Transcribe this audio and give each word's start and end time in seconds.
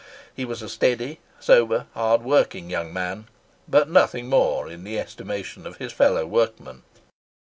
He 0.35 0.45
was 0.45 0.63
a 0.63 0.67
steady, 0.67 1.19
sober, 1.39 1.85
hard 1.93 2.23
working 2.23 2.71
young 2.71 2.91
man, 2.91 3.27
but 3.67 3.87
nothing 3.87 4.29
more 4.29 4.67
in 4.67 4.83
the 4.83 4.97
estimation 4.99 5.67
of 5.67 5.77
his 5.77 5.93
fellow 5.93 6.25
workmen. 6.25 6.81